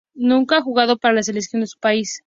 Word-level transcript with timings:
Nunca 0.15 0.57
ha 0.57 0.61
jugado 0.63 0.97
para 0.97 1.13
la 1.13 1.21
selección 1.21 1.61
de 1.61 1.67
su 1.67 1.77
país. 1.77 2.19